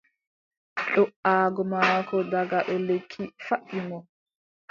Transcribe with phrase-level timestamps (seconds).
[0.93, 3.97] Do"aago maako daga dow lekki faɗɗi mo.